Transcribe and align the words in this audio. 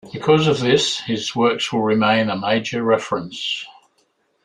Because 0.11 0.47
of 0.47 0.61
this, 0.61 1.01
his 1.01 1.35
works 1.35 1.71
will 1.71 1.83
remain 1.83 2.31
a 2.31 2.35
major 2.35 2.81
reference. 2.83 3.67